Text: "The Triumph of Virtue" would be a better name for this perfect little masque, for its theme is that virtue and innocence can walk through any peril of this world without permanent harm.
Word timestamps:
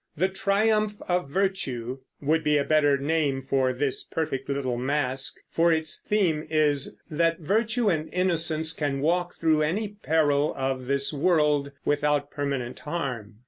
"The 0.17 0.29
Triumph 0.29 0.99
of 1.07 1.29
Virtue" 1.29 1.99
would 2.21 2.43
be 2.43 2.57
a 2.57 2.63
better 2.63 2.97
name 2.97 3.43
for 3.43 3.71
this 3.71 4.03
perfect 4.03 4.49
little 4.49 4.75
masque, 4.79 5.39
for 5.51 5.71
its 5.71 5.99
theme 5.99 6.47
is 6.49 6.97
that 7.11 7.39
virtue 7.41 7.87
and 7.91 8.11
innocence 8.11 8.73
can 8.73 9.01
walk 9.01 9.35
through 9.35 9.61
any 9.61 9.89
peril 10.01 10.55
of 10.57 10.87
this 10.87 11.13
world 11.13 11.71
without 11.85 12.31
permanent 12.31 12.79
harm. 12.79 13.35